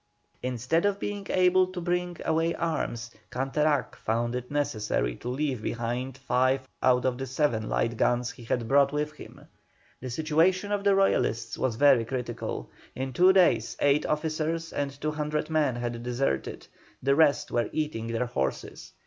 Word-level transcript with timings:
Instead 0.41 0.83
of 0.83 0.99
being 0.99 1.27
able 1.29 1.67
to 1.67 1.79
bring 1.79 2.17
away 2.25 2.55
arms, 2.55 3.11
Canterac 3.29 3.95
found 3.95 4.33
it 4.33 4.49
necessary 4.49 5.15
to 5.17 5.29
leave 5.29 5.61
behind 5.61 6.17
five 6.17 6.67
out 6.81 7.05
of 7.05 7.19
the 7.19 7.27
seven 7.27 7.69
light 7.69 7.97
guns 7.97 8.31
he 8.31 8.43
had 8.45 8.67
brought 8.67 8.91
with 8.91 9.11
him. 9.11 9.41
The 9.99 10.09
situation 10.09 10.71
of 10.71 10.83
the 10.83 10.95
Royalists 10.95 11.55
was 11.55 11.75
very 11.75 12.03
critical; 12.03 12.71
in 12.95 13.13
two 13.13 13.31
days 13.31 13.77
eight 13.79 14.03
officers 14.07 14.73
and 14.73 14.89
200 14.99 15.51
men 15.51 15.75
had 15.75 16.01
deserted, 16.01 16.65
the 17.03 17.13
rest 17.13 17.51
were 17.51 17.69
eating 17.71 18.07
their 18.07 18.25
horses. 18.25 18.93